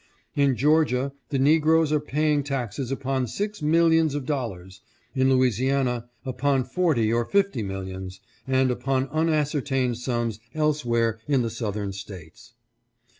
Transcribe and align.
"In 0.35 0.55
Georgia 0.55 1.11
the 1.29 1.37
negroes 1.37 1.91
are 1.91 1.99
paying 1.99 2.41
taxes 2.41 2.89
upon 2.91 3.27
six 3.27 3.61
millions 3.61 4.15
of 4.15 4.25
dol 4.25 4.49
lars, 4.49 4.81
in 5.13 5.29
Louisiana 5.31 6.09
upon 6.25 6.63
forty 6.63 7.13
or 7.13 7.23
fifty 7.23 7.61
millions, 7.61 8.19
and 8.47 8.71
upon 8.71 9.09
unascertained 9.11 9.99
sums 9.99 10.39
elsewhere 10.55 11.19
in 11.27 11.43
the 11.43 11.51
Southern 11.51 11.93
States. 11.93 12.53